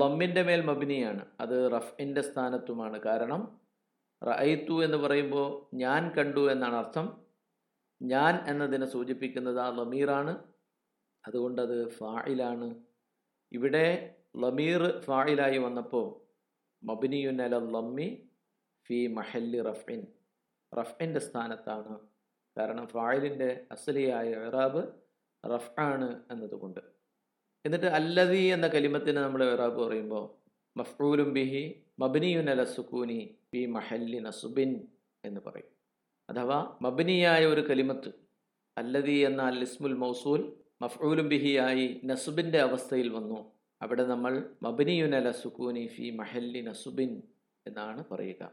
ലമ്മിന്റെ 0.00 0.42
മേൽ 0.42 0.60
മബിനിയാണ്. 0.70 1.22
അത് 1.40 1.56
റഫ്ഇന്റെ 1.76 2.20
സ്ഥാനത്തുമാണ്. 2.20 2.98
കാരണം 2.98 3.42
റഅയ്ത്തു 4.22 4.76
എന്ന് 4.86 4.98
പറയുമ്പോൾ 4.98 5.48
ഞാൻ 5.74 6.02
കണ്ടു 6.16 6.42
എന്നാണ് 6.52 6.76
അർത്ഥം. 6.76 7.06
ഞാൻ 8.00 8.34
എന്നതിനെ 8.50 8.86
സൂചിപ്പിക്കുന്നത് 8.86 9.60
ആ 9.60 9.68
ലമീറാണ് 9.78 10.32
അതുകൊണ്ടത് 11.26 11.88
ഫായിലാണ് 11.88 12.74
ഇവിടെ 13.52 14.14
ലമീർ 14.36 15.00
ഫായിലായി 15.00 15.58
വന്നപ്പോൾ 15.58 16.06
മബിനിയുൻ 16.86 17.42
അല 17.42 17.58
ലമ്മി 17.58 18.22
ഫി 18.86 19.06
മഹല്ലി 19.06 19.60
റഫ്ഇൻ. 19.62 20.06
റഫ്ഇന്റെ 20.78 21.20
സ്ഥാനത്താണ്. 21.20 21.98
കാരണം 22.58 22.86
ഫായിലിന്റെ 22.86 23.66
അസലിയായ 23.70 24.30
ഇറാബ് 24.30 24.82
ആണ് 25.78 26.22
എന്നതുകൊണ്ട്. 26.30 26.80
എന്നിട്ട് 27.66 27.86
അല്ലതി 27.86 28.38
എന്ന 28.38 28.68
കലിമത്തിന് 28.68 29.16
നമ്മൾ 29.16 29.52
ഇറാബ് 29.52 29.80
പറയുമ്പോൾ 29.82 30.24
മഫ്റൂലും 30.78 31.32
ബിഹി 31.32 31.82
മബിനിയുൻ 31.98 32.50
അല 32.50 32.64
സുക്കൂനി 32.64 33.34
ഫി 33.50 33.66
മഹല്ലി 33.66 34.18
നസുബിൻ 34.18 34.88
എന്ന് 35.24 35.40
പറയും. 35.46 35.70
അഥവാ 36.30 36.76
മബിനിയായ 36.82 37.46
ഒരു 37.46 37.60
കലിമത്ത് 37.60 38.12
അല്ലതി 38.78 39.12
എന്ന 39.12 39.42
അൽ 39.42 39.62
ഇസ്മുൽ 39.62 39.96
മൗസൂൽ 39.96 40.52
മഫ്റൂലും 40.82 41.28
ബിഹിയായി 41.28 42.00
നസുബിന്റെ 42.04 42.58
അവസ്ഥയിൽ 42.58 43.08
വന്നു. 43.08 43.52
അവിടെ 43.82 44.04
നമ്മൾ 44.04 44.50
മബിനിയുൻ 44.62 45.14
അല 45.14 45.30
സുക്കൂനി 45.30 45.86
ഫി 45.86 46.10
മഹല്ലി 46.10 46.60
നസുബിൻ 46.60 47.22
എന്നാണ് 47.66 48.04
പറയുക. 48.12 48.52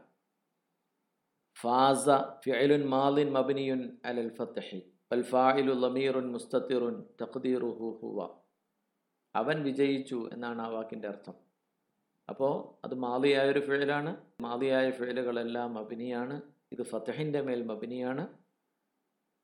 ഫാസ 1.60 2.06
ഫിഅലുൻ 2.44 2.86
മാലിൻ 2.86 3.32
മബ്നിയുൻ 3.32 3.96
അലൽ 4.04 4.28
ഫത്തഹി 4.28 4.82
വൽ 5.12 5.22
ഫാഇലു 5.22 5.72
ലമീറുൻ 5.72 6.32
മുസ്തത്തിറുൻ 6.32 7.04
തഖ്ദീറുഹു 7.22 7.98
ഹുവ. 8.02 8.28
അവൻ 9.34 9.62
വിജയിച്ചു 9.62 10.30
എന്നാണ് 10.32 10.62
ആ 10.62 10.66
വാക്കിന്റെ 10.66 11.08
അർത്ഥം. 11.08 11.34
അപ്പോൾ 12.28 12.86
അത് 12.86 12.94
മാലിയായ 12.94 13.50
ഒരു 13.50 13.58
ഫിഴലാണ് 13.58 14.16
മാലിയായ 14.40 14.90
ഫിഴലുകളെല്ലാം 14.90 15.74
മബിനിയാണ്. 15.74 16.42
ഇത് 16.72 16.82
ഫത്തഹിന്റെ 16.82 17.40
മേൽ 17.40 17.62
മബിനിയാണ്. 17.62 18.26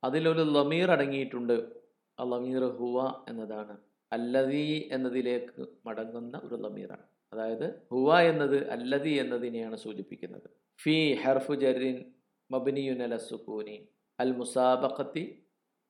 അതിലൊരു 0.05 0.43
ലമീർ 0.43 0.91
അടങ്ങിയിട്ടുണ്ട്. 0.91 1.82
ആ 2.23 2.25
ലമീർ 2.25 2.65
ഹുവ 2.65 3.25
എന്നതാണ്. 3.29 3.77
അല്ലതി 4.13 4.89
എന്നതിലേക്ക് 4.93 5.67
മടങ്ങുന്ന 5.87 6.41
ഒരു 6.45 6.55
ലമീറാണ്. 6.55 7.03
അതായത് 7.33 7.87
ഹുവ 7.91 8.21
എന്നത് 8.21 8.71
അല്ലതി 8.71 9.11
എന്നതിനെയാണ് 9.11 9.77
സൂചിപ്പിക്കുന്നത്. 9.77 10.51
ഫി 10.83 11.15
ഹർഫു 11.15 11.55
ജറിൻ 11.55 12.05
മബിനിയുൻ 12.51 13.03
അല 13.03 13.17
സുക്കൂനി 13.17 13.89
അൽ 14.21 14.33
മുസാബഖത്തി 14.33 15.45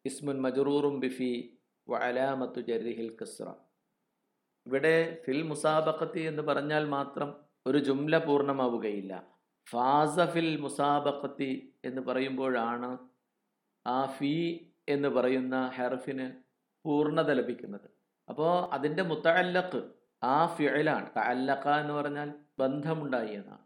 ഇസ്മുൻ 0.04 0.40
മജറൂറും 0.40 1.00
ബിഫി 1.00 1.58
വലാമത്തു 1.88 2.60
ജർഹിൽ 2.60 3.16
കസ്റ. 3.22 3.42
ഇവിടെ 4.66 5.22
ഫിൽ 5.26 5.42
മുസാബഖത്തി 5.42 6.20
എന്ന് 6.20 6.42
പറഞ്ഞാൽ 6.42 6.84
മാത്രം 6.84 7.34
ഒരു 7.66 7.78
ജുംല 7.78 8.18
പൂർണമാവുകയില്ല. 8.18 9.32
ഫാസ 9.70 10.20
ഫിൽ 10.20 10.56
മുസാബഖത്തി 10.56 11.72
എന്ന് 11.84 12.02
പറയുമ്പോഴാണ് 12.02 12.98
ആ 13.86 14.06
ഫീ 14.06 14.58
എന്ന് 14.88 15.08
പറയുന്ന 15.08 15.56
ഹെർഫിന് 15.76 16.26
പൂർണത 16.84 17.30
ലഭിക്കുന്നത്. 17.40 17.88
അപ്പോൾ 18.28 18.52
അതിന്റെ 18.72 19.02
മുത്തഅല്ലക്ക് 19.02 19.80
ആ 20.22 20.36
ഫിഴലാണ് 20.56 21.06
തഅല്ലക്ക 21.16 21.66
എന്ന് 21.82 21.94
പറഞ്ഞാൽ 21.94 22.28
ബന്ധമുണ്ടായി 22.58 23.32
എന്നാണ്. 23.40 23.64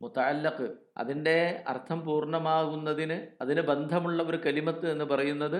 മുത്തഅല്ലക്ക് 0.00 0.66
അതിന്റെ 0.96 1.64
അർത്ഥം 1.66 1.98
പൂർണമാകുന്നതിന് 2.06 3.18
അതിന് 3.42 3.60
ബന്ധമുള്ള 3.60 4.22
ഒരു 4.22 4.38
കലിമത്ത് 4.46 4.86
എന്ന് 4.90 5.04
പറയുന്നത് 5.04 5.58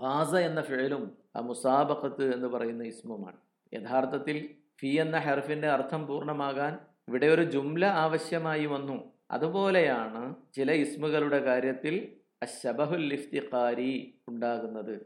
ഫാസ 0.00 0.32
എന്ന 0.48 0.60
ഫിഴലും 0.62 1.04
ആ 1.36 1.40
മുസാബഖത്ത് 1.40 2.24
എന്ന് 2.34 2.48
പറയുന്ന 2.48 2.82
ഇസ്മുമാണ്. 2.84 3.38
യഥാർത്ഥത്തിൽ 3.72 4.36
ഫി 4.80 4.90
എന്ന 5.04 5.16
ഹെറഫിന്റെ 5.26 5.68
അർത്ഥം 5.68 6.06
പൂർണമാകാൻ 6.06 6.72
ഇവിടെ 7.08 7.26
ഒരു 7.26 7.44
ജുംല 7.54 7.84
ആവശ്യമായി 8.04 8.66
വന്നു. 8.66 8.96
അതുപോലെയാണ് 9.30 10.22
ചില 10.54 10.70
ഇസ്മുകളുടെ 10.84 11.40
കാര്യത്തിൽ 11.48 11.94
അശബഹുൽ 12.42 13.12
ഇഫ്തിഖാരി 13.12 14.14
ഉണ്ടാകുന്നത്. 14.28 14.96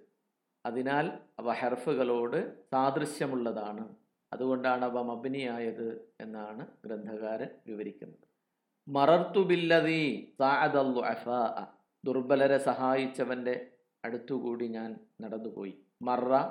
അതിനാൽ 0.66 1.06
അവ 1.38 1.52
ഹെർഫുകളോട് 1.52 2.52
സാദൃശ്യമുള്ളതാണ്. 2.72 3.84
അതുകൊണ്ടാണ് 4.32 4.84
അവ 4.84 5.02
മബിനിയായത് 5.02 6.08
എന്നാണ് 6.20 6.66
ഗ്രന്ഥകാരൻ 6.84 7.48
വിവരിക്കുന്നത്. 7.66 8.26
മറർത്തു 8.88 9.40
ബില്ലതി 9.40 10.02
ദുർബലരെ 12.04 12.58
സഹായിച്ചവന്റെ 12.58 13.66
അടുത്തുകൂടി 14.04 14.68
ഞാൻ 14.68 14.90
നടന്നുപോയി. 15.20 15.74
മറ 16.02 16.42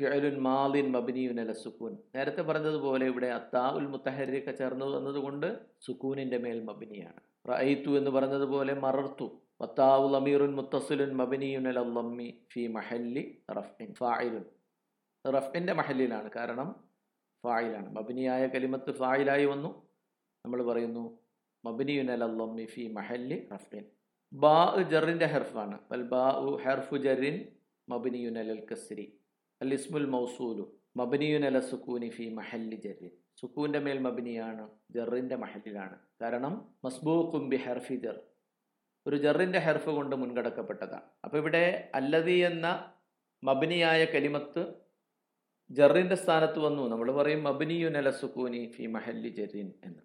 ഫിഅലുൻ 0.00 0.36
മാലിൻ 0.38 0.92
മബിനിയുൻ 0.92 1.40
അല 1.40 1.52
സുക്കൂൻ 1.52 1.96
നേരത്തെ 2.14 2.42
പറഞ്ഞതുപോലെ 2.42 3.06
ഇവിടെ 3.06 3.26
അത്താ 3.26 3.72
ഉൽ 3.74 3.86
മുത്തഹരിക്ക 3.86 4.50
ചേർന്നു 4.50 4.86
വന്നതുകൊണ്ട് 4.86 5.58
സുക്കൂനിന്റെ 5.80 6.38
മേൽ 6.38 6.60
മബിനിയാണ്. 6.64 7.20
റയ്ത്തു 7.50 7.90
എന്ന് 7.98 8.10
പറഞ്ഞതുപോലെ 8.10 8.74
മറർത്തു. 8.74 9.41
വത്താവു 9.62 10.12
ലമീറുൻ 10.12 10.54
മുത്തസിലുൻ 10.54 11.12
മബിനിയുൻ 11.16 11.68
അല 11.68 11.82
ലമ്മി 11.82 12.38
ഫി 12.52 12.66
മഹല്ലി 12.66 13.42
റഫ്ഇൻ. 13.50 13.94
ഫായിലുൻ. 13.94 14.44
റഫ്ഇന്റെ 15.30 15.72
മഹല്ലിലാണ്. 15.72 16.30
കാരണം 16.36 16.84
ഫായിലാണ്. 17.44 17.92
മബിനിയായ 17.92 18.46
കലിമത്ത് 18.46 18.92
ഫായിലായി 18.92 19.44
വന്നു. 19.44 19.88
നമ്മൾ 20.44 20.62
പറയുന്നു 20.62 21.18
മബിനിയുൻ 21.64 22.10
അല 22.10 22.24
അല്ലമ്മി 22.24 22.64
ഫി 22.64 22.88
മഹല്ലി 22.88 23.48
റഫ്ഇൻ. 23.54 23.84
ബാ 24.32 24.82
ജറിന്റെ 24.90 25.26
ഹെർഫാണ്. 25.26 25.78
വൽ 25.92 26.02
ബാ 26.02 26.30
ഉ 26.30 26.56
ഹെർഫു 26.56 26.96
ജറിൻ 26.96 27.48
മബിനിയുൻ 27.88 28.38
അലൽ 28.38 28.66
കസ്രി. 28.72 29.20
അൽ 29.62 29.74
ഇസ്മുൽ 29.74 30.06
മൗസൂലു 30.06 30.76
മബനിയുൻ 30.96 31.44
അല 31.44 31.60
സുക്കൂനി 31.60 32.08
ഫി 32.08 32.28
മഹല്ലി 32.28 32.76
ജറിൻ. 32.76 33.10
സുക്കൂന്റെ 33.40 33.78
മേൽ 33.78 33.98
മബിനിയാണ് 33.98 34.70
ജറിന്റെ 34.90 35.36
മഹല്ലിലാണ്. 35.36 35.98
കാരണം 36.22 36.74
മസ്ബൂഖും 36.84 37.48
ബി 37.48 37.56
ഹെർഫി 37.56 37.94
ജർ. 37.94 38.20
ഒരു 39.06 39.16
ജറിന്റെ 39.16 39.58
ഹെർഫ് 39.58 39.90
കൊണ്ട് 39.90 40.16
മുൻകടക്കപ്പെട്ടതാണ്. 40.16 41.02
അപ്പോൾ 41.24 41.36
ഇവിടെ 41.36 41.90
അല്ലതി 41.94 42.32
എന്ന 42.32 42.92
മബിനിയായ 43.44 44.04
കലിമത്ത് 44.04 44.74
ജറിന്റെ 45.70 46.14
സ്ഥാനത്ത് 46.14 46.58
വന്നു. 46.58 46.88
നമ്മൾ 46.88 47.12
പറയും 47.12 47.44
മബിനിയുൻ 47.44 47.96
അല 47.96 48.10
സുക്കൂനി 48.10 48.66
ഫി 48.66 48.86
മഹല്ലി 48.86 49.28
ജറിൻ 49.28 49.72
എന്ന്. 49.84 50.02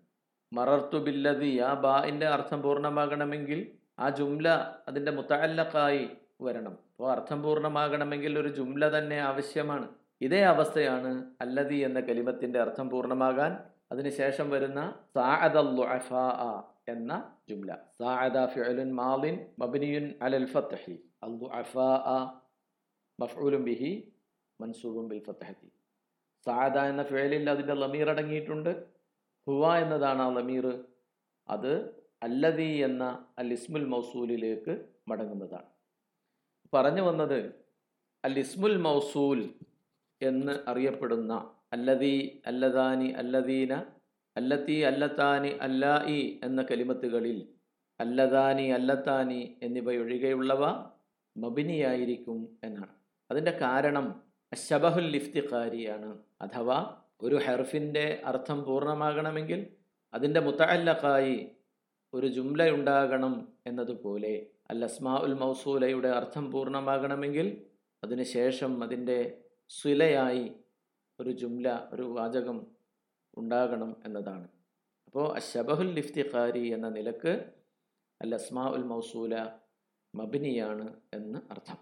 മറർത്തു 0.53 0.97
ബില്ലതി 0.97 1.59
ആ 1.59 1.73
ബാഇന്റെ 1.73 2.27
അർത്ഥം 2.27 2.61
പൂർണമാകണമെങ്കിൽ 2.61 3.71
ആ 3.99 4.09
ജുംല 4.09 4.47
അതിന്റെ 4.87 5.11
മുത്തല്ലക്കായി 5.11 6.09
വരണം. 6.41 6.71
അപ്പോൾ 6.71 7.11
അർത്ഥം 7.11 7.43
പൂർണമാകണമെങ്കിൽ 7.43 8.39
ഒരു 8.39 8.47
ജുംല 8.47 8.97
തന്നെ 8.97 9.19
ആവശ്യമാണ്. 9.19 9.87
ഇതേ 10.21 10.41
അവസ്ഥയാണ് 10.41 11.23
അല്ലതി 11.41 11.75
എന്ന 11.75 11.99
കലിമത്തിന്റെ 11.99 12.59
അർത്ഥം 12.59 12.89
പൂർണമാകാൻ 12.89 13.57
അതിനുശേഷം 13.91 14.49
വരുന്ന 14.49 14.93
എന്ന 16.87 17.11
ജുംല. 17.49 17.71
സാഅദ 17.99 18.37
ഫിഅലുൻ 18.53 18.91
മാലിൻ 18.99 19.35
മബ്നിയുൻ 19.61 20.05
അലൽ 20.25 20.47
ഫത്ഹി. 20.53 20.95
അൽദുഅഫാ 21.25 21.89
മഫ്ഊലുൻ 23.19 23.63
ബിഹി 23.69 23.91
മൻസൂബുൻ 24.59 25.05
ബിൽ 25.11 25.21
ഫത്ഹത്തി. 25.27 25.69
സാഅദ 26.45 26.77
എന്ന 26.91 27.03
ഫിഅലിൽ 27.11 27.49
അതിന്റെ 27.53 27.75
ലമീർ 27.83 28.09
അടങ്ങിയിട്ടുണ്ട്. 28.13 28.71
ഹുവ 29.47 29.63
എന്നതാണ് 29.83 30.21
ആ 30.27 30.29
ലമീർ. 30.37 30.65
അത് 31.55 31.73
അല്ലതി 32.27 32.71
എന്ന 32.87 33.03
അൽ 33.41 33.49
ഇസ്മുൽ 33.57 33.85
മൗസൂലിലേക്ക് 33.93 34.73
മടങ്ങുന്നതാണ്. 35.09 35.69
പറഞ്ഞു 36.73 37.03
വന്നത് 37.09 37.39
അൽ 38.23 38.37
ഇസ്മുൽ 38.43 38.77
മൗസൂൽ 38.87 39.41
എന്ന് 40.21 40.53
അറിയപ്പെടുന്ന 40.71 41.33
അല്ലതി 41.75 42.15
അല്ലദാനി 42.49 43.07
അല്ലദീന 43.21 43.73
അല്ലത്തി 44.37 44.77
അല്ലത്താനി 44.83 45.51
അല്ലാ 45.61 45.93
ഇ 46.07 46.19
എന്ന 46.43 46.61
കലിമത്തുകളിൽ 46.61 47.39
അല്ലതാനി 47.99 48.65
അല്ലത്താനി 48.71 49.41
എന്നിവയൊഴികെയുള്ളവ 49.63 50.63
മബിനിയായിരിക്കും 51.35 52.37
എന്നാണ്. 52.63 52.93
അതിന്റെ 53.29 53.53
കാരണം 53.61 54.05
അശബഹുൽ 54.51 55.07
ലിഫ്തിഖാരിയാണ് 55.11 56.09
അഥവാ 56.41 56.77
ഒരു 57.21 57.37
ഹെർഫിന്റെ 57.45 58.05
അർത്ഥം 58.25 58.59
പൂർണമാകണമെങ്കിൽ 58.65 59.61
അതിന്റെ 60.13 60.41
മുത്തല്ലക്കായി 60.41 61.37
ഒരു 62.13 62.27
ജുംല 62.27 62.69
ഉണ്ടാകണം 62.69 63.33
എന്നതുപോലെ 63.67 64.35
അൽ 64.71 64.83
ഉൽ 65.23 65.35
മൗസൂലയുടെ 65.35 66.09
അർത്ഥം 66.09 66.45
പൂർണമാകണമെങ്കിൽ 66.51 67.47
അതിനുശേഷം 68.03 68.71
അതിന്റെ 68.83 69.19
സുലയായി 69.69 70.45
ഒരു 71.19 71.31
ജുംല 71.31 71.67
ഒരു 71.91 72.05
വാചകം 72.09 72.57
ഉണ്ടാകണം 73.37 73.95
എന്നതാണ്. 74.05 74.47
അപ്പോൾ 75.05 75.35
അഷബഹുൽ 75.35 75.97
ഇഫ്തിഖാരി 75.97 76.67
എന്ന 76.67 76.89
നിലയ്ക്ക് 76.89 77.45
അൽ 78.21 78.33
അസ്മാ 78.33 78.69
ഉൽ 78.69 78.83
മൗസൂല 78.83 79.45
മബിനിയാണ് 80.15 80.93
എന്ന് 81.13 81.39
അർത്ഥം. 81.51 81.77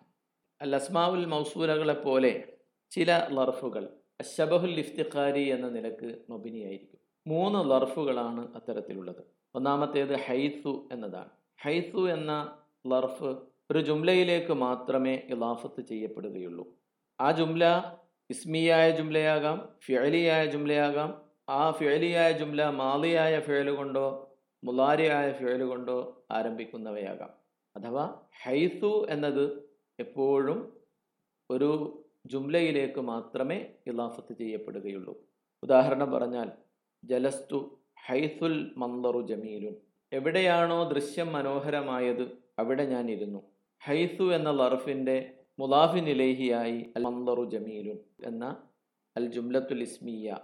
അൽ 0.61 0.75
അസ്മാ 0.75 1.07
ഉൽ 1.07 1.25
മൗസൂലകളെ 1.25 1.93
പോലെ 1.93 2.53
ചില 2.89 3.27
ലർഫുകൾ 3.31 3.89
അഷബഹുൽ 4.21 4.79
ഇഫ്തിഖാരി 4.79 5.49
എന്ന 5.49 5.69
നിലയ്ക്ക് 5.69 6.17
മബിനിയായിരിക്കും. 6.29 6.99
മൂന്ന് 7.27 7.71
ലർഫുകളാണ് 7.71 8.55
അത്തരത്തിലുള്ളത്. 8.55 9.23
ഒന്നാമത്തേത് 9.55 10.15
ഹൈസു 10.15 10.89
എന്നതാണ്. 10.91 11.29
ഹൈസു 11.61 12.09
എന്ന 12.09 12.57
ലർഫ് 12.87 13.35
ഒരു 13.71 13.79
ജുംലയിലേക്ക് 13.81 14.53
മാത്രമേ 14.53 15.15
ഇലാഫത്ത് 15.15 15.81
ചെയ്യപ്പെടുകയുള്ളൂ. 15.81 16.67
ആ 17.21 17.31
ജുംല 17.31 17.95
ഇസ്മിയായ 18.29 18.91
ജുംലയാകാം 18.91 19.69
ഫ്യലിയായ 19.85 20.45
ജുംലയാകാം 20.45 21.24
ആ 21.47 21.71
ഫേലിയായ 21.71 22.31
ജുംല 22.31 22.61
മാലിയായ 22.69 23.39
ഫിഅൽ 23.39 23.69
കൊണ്ടോ 23.75 24.05
മുലാരിയായ 24.63 25.31
ഫിഅൽ 25.31 25.61
കൊണ്ടോ 25.63 25.97
ആരംഭിക്കുന്നവയാകാം. 26.31 27.31
അഥവാ 27.75 28.05
ഹൈസു 28.43 29.07
എന്നത് 29.09 29.45
എപ്പോഴും 29.99 30.59
ഒരു 31.49 31.69
ജുംലയിലേക്ക് 32.25 33.01
മാത്രമേ 33.01 33.57
ഇലാഫത്ത് 33.87 34.33
ചെയ്യപ്പെടുകയുള്ളൂ. 34.33 35.13
ഉദാഹരണം 35.63 36.11
പറഞ്ഞാൽ 36.11 36.49
ജലസ്തു 37.03 37.59
ഹൈസുൽ 38.07 38.55
മന്ദറു 38.77 39.21
ജമീലുൻ. 39.21 39.75
എവിടെയാണോ 40.11 40.79
ദൃശ്യം 40.93 41.33
മനോഹരമായത് 41.33 42.25
അവിടെ 42.59 42.83
ഞാൻ 42.85 43.11
ഇരുന്നു 43.11 43.41
ഹൈസു 43.81 44.23
എന്ന 44.23 44.51
ലർഫിന്റെ 44.51 45.17
മുലാഫിനിലേഹിയായി 45.59 46.79
അൽ 46.97 47.03
മന്ദറു 47.03 47.43
ജമീലുൻ 47.53 47.97
എന്ന 48.25 48.45
അൽ 49.15 49.25
ജുംലത്തുൽ 49.27 49.81
ഇസ്മിയ 49.81 50.37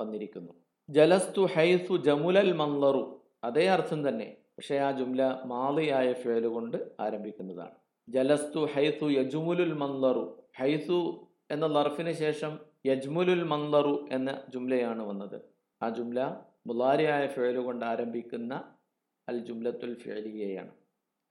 വന്നിരിക്കുന്നു. 0.00 0.52
ജലസ്തു 0.90 1.40
ഹൈസു 1.40 1.96
ജമുലൽ 1.96 2.52
മന്ദറു. 2.52 3.20
അതേ 3.44 3.66
അർത്ഥം 3.66 4.08
തന്നെ. 4.08 4.36
പക്ഷേ 4.58 4.76
ആ 4.76 4.90
ജുംല 4.90 5.40
മാളിയായ 5.44 6.12
ഫേൽ 6.12 6.46
കൊണ്ട് 6.46 6.76
ആരംഭിക്കുന്നതാണ്. 7.00 7.74
ജലസ്തു 8.08 8.64
ഹൈസു 8.64 9.04
യജുമുലുൽ 9.04 9.72
മന്ദറു. 9.72 10.42
ഹൈസു 10.58 11.26
എന്ന 11.50 11.66
ലർഫിന് 11.66 12.12
ശേഷം 12.12 12.58
യജ്മുലുൽ 12.86 13.42
മന്ദറു 13.42 14.08
എന്ന 14.10 14.42
ജുംലയാണ് 14.48 15.02
വന്നത്. 15.02 15.40
ആ 15.82 15.88
ജുംല 15.88 16.36
മുലാരിയായ 16.66 17.26
ഫേൽ 17.26 17.56
കൊണ്ട് 17.56 17.86
ആരംഭിക്കുന്ന 17.86 18.74
അൽ 19.28 19.38
ജുംലത്തുൽ 19.38 19.94
ഫേലിയയാണ് 19.94 20.70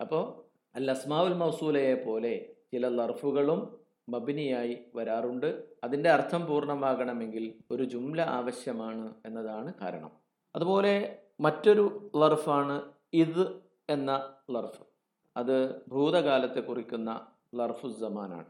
അപ്പോൾ 0.01 0.43
അൽ 0.75 0.91
അസ്മാവുൽ 0.91 1.33
മൗസൂലയെ 1.33 1.95
പോലെ 1.95 2.55
ചില 2.73 2.87
ലർഫുകളും 2.89 3.84
മബിനിയായി 4.09 4.77
വരാറുണ്ട്. 4.95 5.63
അതിന്റെ 5.83 6.09
അർത്ഥം 6.09 6.45
പൂർണമാകണമെങ്കിൽ 6.45 7.53
ഒരു 7.71 7.83
ജുംല 7.83 8.21
ആവശ്യമാണ് 8.21 9.13
എന്നതാണ് 9.25 9.73
കാരണം. 9.81 10.11
അതുപോലെ 10.55 11.19
മറ്റൊരു 11.39 12.11
ലർഫാണ് 12.15 12.91
ഇത് 13.13 13.61
എന്ന 13.89 14.33
ലർഫ്. 14.51 14.81
അത് 15.37 15.81
ഭൂതകാലത്തെ 15.87 16.59
കുറിക്കുന്ന 16.59 17.27
ലർഫുസമാനാണ് 17.55 18.45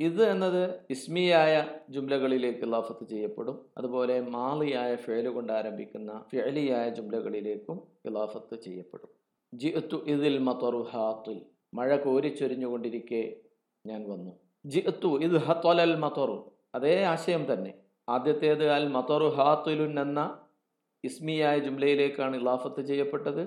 ഇത് 0.00 0.24
എന്നത് 0.24 0.80
ഇസ്മിയായ 0.90 1.66
ജുംലകളിലേക്ക് 1.90 2.72
ലഫത്ത് 2.72 3.08
ചെയ്യപ്പെടും. 3.08 3.66
അതുപോലെ 3.78 4.20
മാളിയായ 4.20 4.96
ഫേൽ 4.96 5.28
കൊണ്ട് 5.28 5.52
ആരംഭിക്കുന്ന 5.52 6.24
ഫേലിയായ 6.32 6.88
ജുംലകളിലേക്കും 6.88 7.86
ഇലാഫത്ത് 8.04 8.60
ചെയ്യപ്പെടും. 8.60 9.08
ജിത്തു 9.54 9.96
ഇതിൽ 9.96 10.38
മത്തറു 10.38 10.86
ഹാത്തുൽ 10.90 11.40
മഴ 11.74 11.96
കോരിച്ചൊരിഞ്ഞുകൊണ്ടിരിക്കെ 11.96 13.36
ഞാൻ 13.86 14.10
വന്നു. 14.10 14.47
ജിഅത്തു 14.64 15.10
ഇത് 15.22 15.36
ഹത്തൊലൽ 15.38 15.94
മത്തറു 15.96 16.38
അതേ 16.74 17.04
ആശയം 17.04 17.52
തന്നെ. 17.52 17.72
ആദ്യത്തേത് 18.08 18.70
അൽ 18.70 18.88
മത്തറു 18.88 19.28
ഹാത്തുലുൻ 19.28 20.00
എന്ന 20.00 20.20
ഇസ്മിയായ 21.04 21.58
ജുംലയിലേക്കാണ് 21.58 22.36
ഇലാഫത്ത് 22.36 22.80
ചെയ്യപ്പെട്ടത്. 22.80 23.42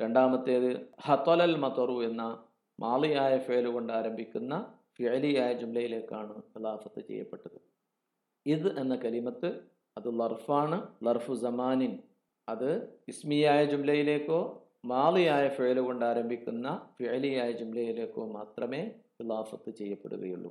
രണ്ടാമത്തേത് 0.00 0.70
ഹത്തൊലൽ 1.00 1.56
മത്തറു 1.56 2.02
എന്ന 2.02 2.22
മാളിയായ 2.80 3.38
ഫേൽ 3.38 3.66
കൊണ്ട് 3.66 3.92
ആരംഭിക്കുന്ന 3.92 4.54
ഫിയലിയായ 4.96 5.52
ജുംലയിലേക്കാണ് 5.52 6.42
ഇലാഫത്ത് 6.58 7.00
ചെയ്യപ്പെട്ടത്. 7.00 7.58
ഇത് 8.46 8.78
എന്ന 8.78 8.94
കലിമത്ത് 8.96 9.48
അത് 9.96 10.20
ലർഫാണ്. 10.20 10.78
ലർഫു 11.04 11.34
സമാനിൻ. 11.34 11.92
അത് 12.48 12.70
ഇസ്മിയായ 13.08 13.64
ജുംലയിലേക്കോ 13.64 14.40
മാളിയായ 14.84 15.48
ഫേൽ 15.48 15.80
കൊണ്ട് 15.80 16.04
ആരംഭിക്കുന്ന 16.04 16.66
ഫിയലിയായ 16.98 17.50
ജുംലയിലേക്കോ 17.52 18.26
മാത്രമേ 18.26 18.82
ഇലാഫത്ത് 19.22 19.70
ചെയ്യപ്പെടുകയുള്ളൂ. 19.70 20.50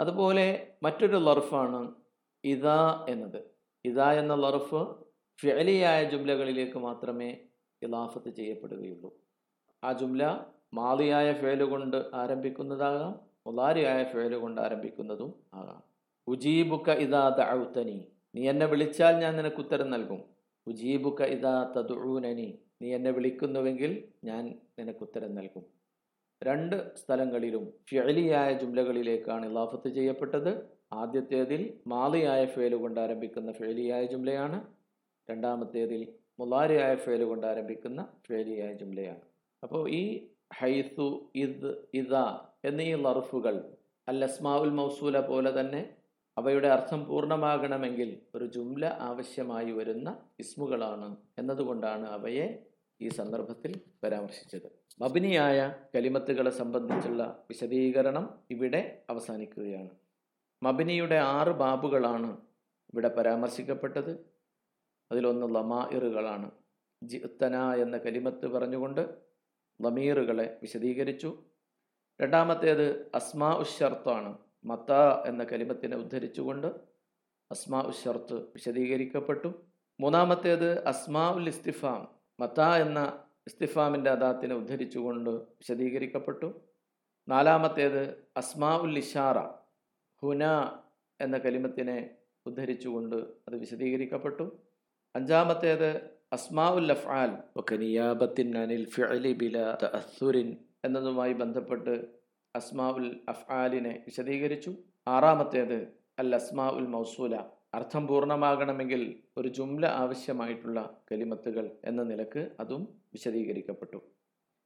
അതുപോലെ 0.00 0.46
മറ്റൊരു 0.82 1.18
ലർഫാണ് 1.18 1.80
ഇതാ 2.44 3.06
എന്നത്. 3.08 3.40
ഇതാ 3.84 4.12
എന്ന 4.12 4.34
ലർഫ് 4.34 4.82
ഫിഅലിയായ 5.38 6.00
ജുംലകളിലേക്ക് 6.10 6.78
മാത്രമേ 6.78 7.30
ഇലാഫത്ത് 7.82 8.30
ചെയ്യപ്പെടുകയുള്ളൂ. 8.30 9.10
ആ 9.84 9.92
ജുംല 9.92 10.22
മാലിയായ 10.74 11.28
ഫേൽ 11.32 11.62
കൊണ്ട് 11.64 11.96
ആരംഭിക്കുന്നതാകാം 12.14 13.14
മുലാരിയായ 13.46 14.04
ഫേൽ 14.04 14.34
കൊണ്ട് 14.34 14.60
ആരംഭിക്കുന്നതും 14.60 15.30
ആകാം. 15.54 15.80
ഉജീബുക്ക 16.26 16.90
ഇതാ 17.04 17.22
ദഅൗതനി 17.38 17.98
നീ 18.34 18.42
എന്നെ 18.48 18.66
വിളിച്ചാൽ 18.66 19.14
ഞാൻ 19.22 19.32
നിനക്ക് 19.36 19.56
ഉത്തരം 19.56 19.90
നൽകും. 19.90 20.20
ഉജീബുക്ക 20.66 21.22
ഇതാ 21.36 21.54
തദുനനി 21.76 22.48
നീ 22.82 22.94
എന്നെ 22.94 23.10
വിളിക്കുന്നുവെങ്കിൽ 23.10 23.92
ഞാൻ 24.24 24.44
നിനക്ക് 24.78 25.02
ഉത്തരം 25.06 25.34
നൽകും. 25.38 25.64
രണ്ട് 26.48 26.76
സ്ഥലങ്ങളിലും 27.00 27.64
ഫിഅലിയായ 27.88 28.50
ജുംലകളിലേക്കാണ് 28.60 29.44
ഇലാഫത്ത് 29.50 29.88
ചെയ്യപ്പെട്ടത്. 29.96 30.52
ആദ്യത്തേതിൽ 31.00 31.62
മാലിയായ 31.92 32.42
ഫേലു 32.54 32.76
കൊണ്ട് 32.82 32.98
ആരംഭിക്കുന്ന 33.00 33.50
ഫേലിയായ 33.60 34.02
ജുംലയാണ്. 34.12 34.58
രണ്ടാമത്തേതിൽ 35.28 36.02
മുലാരിയായ 36.40 36.94
ഫേലു 37.04 37.24
കൊണ്ട് 37.30 37.46
ആരംഭിക്കുന്ന 37.46 38.00
ഫേലിയായ 38.26 38.72
ജുംലയാണ്. 38.80 39.24
അപ്പോൾ 39.62 39.82
ഈ 40.00 40.02
ഹൈസു 40.60 41.08
ഇദ് 41.44 41.72
ഇദ 42.00 42.14
എന്നീ 42.70 42.88
ലർഫുകൾ 43.06 43.56
അൽ 44.08 44.24
മൗസൂല 44.80 45.18
പോലെ 45.30 45.52
തന്നെ 45.60 45.82
അവയുടെ 46.36 46.68
അർത്ഥം 46.68 47.00
പൂർണമാകണമെങ്കിൽ 47.08 48.10
ഒരു 48.34 48.46
ജുംല 48.54 48.84
ആവശ്യമായി 49.08 49.70
വരുന്ന 49.70 50.08
ഇസ്മുകളാണ് 50.38 51.08
എന്നതുകൊണ്ടാണ് 51.38 52.06
അവയെ 52.16 52.46
ഈ 53.00 53.08
സന്ദർഭത്തിൽ 53.18 53.72
പരാമർശിച്ചത്. 54.04 54.68
മബിനിയായ 55.02 55.74
കലിമത്തുകളെ 55.94 56.50
സംബന്ധിച്ചുള്ള 56.50 57.44
വിശദീകരണം 57.48 58.38
ഇവിടെ 58.50 59.02
അവസാനിക്കുകയാണ്. 59.10 59.88
മബിനിയുടെ 60.62 61.14
ആറ് 61.14 61.48
ബാബുകളാണ് 61.48 62.32
ഇവിടെ 62.92 63.08
പരാമർശിക്കപ്പെട്ടത്. 63.08 64.30
അതിലൊന്ന് 65.12 65.54
ലമായിറുകളാണ് 65.54 66.50
ജിത്തന 67.04 67.74
എന്ന 67.74 67.96
കലിമത്ത് 67.96 68.46
പറഞ്ഞുകൊണ്ട് 68.46 69.18
ലമീറുകളെ 69.82 70.58
വിശദീകരിച്ചു. 70.62 71.42
രണ്ടാമത്തേത് 72.20 73.10
അസ്മാ 73.14 73.54
ഉഷർത്താണ് 73.54 74.38
മത്ത 74.64 74.92
എന്ന 75.26 75.44
കലിമത്തിനെ 75.44 75.96
ഉദ്ധരിച്ചുകൊണ്ട് 75.96 76.66
അസ്മാ 77.50 77.82
ഉഷർത്ത് 77.82 78.34
വിശദീകരിക്കപ്പെട്ടു. 78.34 79.52
മൂന്നാമത്തേത് 80.00 80.86
അസ്മാ 80.86 81.30
ഉൽ 81.30 81.48
ഇസ്തിഫാം. 81.48 82.08
മത്ത 82.40 82.60
എന്ന 82.60 83.24
ഇസ്തിഫാമിന്റെ 83.46 84.10
അദാത്തിനെ 84.10 84.54
ഉദ്ധരിച്ചുകൊണ്ട് 84.54 85.30
വിശദീകരിക്കപ്പെട്ടു. 85.30 86.62
നാലാമത്തേത് 87.28 88.02
അസ്മാ 88.36 88.76
ഉൽ 88.76 88.98
ഇഷാറ 88.98 89.38
ഹുന 90.22 90.44
എന്ന 91.20 91.38
കലിമത്തിനെ 91.38 92.10
ഉദ്ധരിച്ചുകൊണ്ട് 92.46 93.16
അത് 93.16 93.56
വിശദീകരിക്കപ്പെട്ടു. 93.56 94.62
അഞ്ചാമത്തേത് 95.16 96.10
അസ്മാ 96.32 96.70
ഉൽ 96.70 96.92
അഫ്ആൽ 96.92 97.30
എന്നതുമായി 100.84 101.32
ബന്ധപ്പെട്ട് 101.32 102.08
അസ്മാ 102.56 102.90
ഉൽ 102.90 103.20
അഫ്ആലിനെ 103.28 104.02
വിശദീകരിച്ചു. 104.06 104.76
ആറാമത്തേത് 105.08 105.78
അൽ 106.18 106.34
അസ്മാ 106.34 106.70
ഉൽ 106.70 106.86
മൗസൂല 106.86 107.36
അർത്ഥം 107.74 108.06
പൂർണമാകണമെങ്കിൽ 108.06 109.22
ഒരു 109.38 109.48
ജുംല 109.48 109.86
ആവശ്യമായിട്ടുള്ള 109.86 110.98
കലിമത്തുകൾ 111.12 111.70
എന്ന 111.84 112.02
നിലയ്ക്ക് 112.02 112.48
അതും 112.60 112.88
വിശദീകരിക്കപ്പെട്ടു. 113.12 114.02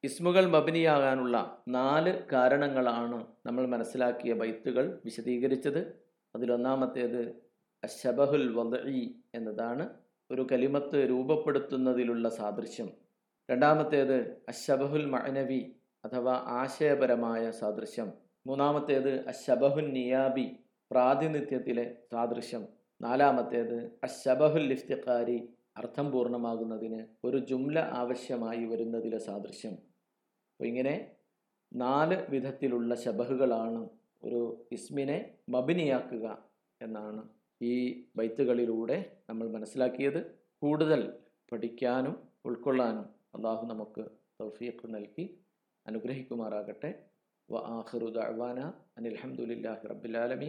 ഇസ്മുകൾ 0.05 0.47
മബിനിയാകാനുള്ള 0.47 1.63
നാല് 1.69 2.23
കാരണങ്ങളാണ് 2.33 3.27
നമ്മൾ 3.47 3.67
മനസ്സിലാക്കിയ 3.67 4.33
ബൈത്തുകൾ 4.33 5.01
വിശദീകരിച്ചത്. 5.05 5.93
അതിലൊന്നാമത്തേത് 6.35 7.47
അശബഹുൽ 7.85 8.53
വദഇ 8.55 9.13
എന്നതാണ് 9.35 9.89
ഒരു 10.31 10.47
കലിമത്ത് 10.53 11.07
രൂപപ്പെടുത്തുന്നതിലുള്ള 11.11 12.29
സാദൃശ്യം. 12.29 12.89
രണ്ടാമത്തേത് 13.51 14.43
അശബഹുൽ 14.49 15.07
മഅനവി 15.07 15.73
അഥവാ 16.05 16.33
ആശയപരമായ 16.33 17.51
സാദൃശ്യം. 17.51 18.13
മൂന്നാമത്തേത് 18.47 19.27
അഷബഹുൽ 19.27 19.93
നിയാബി 19.93 20.57
പ്രാതിനിധ്യത്തിലെ 20.91 21.99
സാദൃശ്യം. 22.13 22.76
നാലാമത്തേത് 23.01 23.77
അശബഹുൽ 24.07 24.71
ഇഫ്തിഖാരി 24.77 25.39
അർത്ഥം 25.81 26.07
പൂർണമാകുന്നതിന് 26.13 27.01
ഒരു 27.27 27.39
ജുംല 27.51 27.79
ആവശ്യമായി 28.01 28.65
വരുന്നതിലെ 28.65 29.19
സാദൃശ്യം. 29.19 29.75
അപ്പോൾ 30.53 30.67
ഇങ്ങനെ 30.73 30.95
നാല് 31.73 32.17
വിധത്തിലുള്ള 32.33 32.95
ശബഹുകളാണ് 33.05 33.83
ഒരു 34.27 34.41
ഇസ്മിനെ 34.77 35.19
മബിനിയാക്കുക 35.55 36.27
എന്നാണ് 36.81 37.23
ഈ 37.61 37.75
ബൈത്തുകളിലൂടെ 38.17 38.99
നമ്മൾ 39.29 39.47
മനസ്സിലാക്കിയത്. 39.57 40.21
കൂടുതൽ 40.63 41.01
പഠിക്കാനും 41.53 42.15
ഉൾക്കൊള്ളാനും 42.49 43.07
അള്ളാഹു 43.37 43.65
നമുക്ക് 43.73 44.05
തൗഫീഖ് 44.41 44.87
നൽകി 44.95 45.25
അനുഗ്രഹിക്കുമാറാകട്ടെ. 45.87 46.91
വ 47.49 47.57
ആഖിറു 47.79 48.09
ദഅവാന 48.19 48.61
അനിൽഹമുല്ലാഹി 48.99 49.23
ഹംദുലില്ലാഹി 49.23 50.49